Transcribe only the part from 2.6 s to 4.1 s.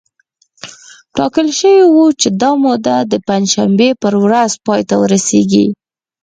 موده د پنجشنبې په